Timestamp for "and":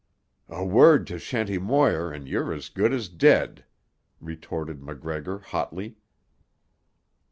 2.11-2.27